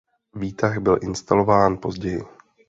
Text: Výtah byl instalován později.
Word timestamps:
Výtah 0.35 0.77
byl 0.77 0.99
instalován 1.01 1.77
později. 1.77 2.23